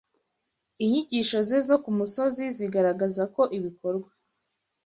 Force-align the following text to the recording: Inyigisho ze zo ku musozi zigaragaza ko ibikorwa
Inyigisho 0.83 1.37
ze 1.49 1.59
zo 1.67 1.77
ku 1.83 1.89
musozi 1.97 2.43
zigaragaza 2.57 3.23
ko 3.35 3.41
ibikorwa 3.57 4.09